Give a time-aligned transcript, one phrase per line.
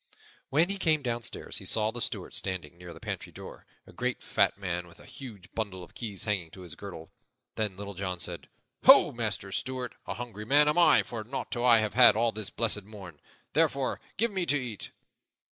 [0.49, 4.23] When he came downstairs he saw the Steward standing near the pantry door a great,
[4.23, 7.11] fat man, with a huge bundle of keys hanging to his girdle.
[7.53, 8.49] Then Little John said,
[8.85, 12.31] "Ho, Master Steward, a hungry man am I, for nought have I had for all
[12.31, 13.19] this blessed morn.
[13.53, 14.89] Therefore, give me to eat."